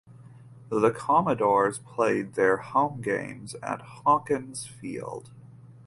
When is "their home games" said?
2.33-3.53